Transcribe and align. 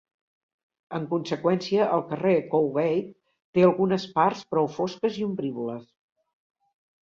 En 0.99 1.03
conseqüència, 1.11 1.89
el 1.97 2.01
carrer 2.13 2.33
Cowgate 2.55 3.13
té 3.59 3.69
algunes 3.69 4.09
parts 4.19 4.45
prou 4.57 4.73
fosques 4.81 5.23
i 5.23 5.31
ombrívoles. 5.31 5.89